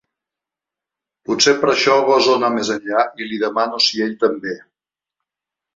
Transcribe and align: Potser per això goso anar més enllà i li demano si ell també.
Potser 1.29 1.53
per 1.59 1.69
això 1.73 1.99
goso 2.09 2.35
anar 2.39 2.49
més 2.57 2.73
enllà 2.77 3.07
i 3.25 3.29
li 3.33 3.41
demano 3.47 3.87
si 3.91 4.05
ell 4.09 4.21
també. 4.27 4.61